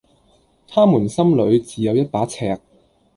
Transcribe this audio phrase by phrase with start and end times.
[0.67, 2.57] 他們心裏自有一把尺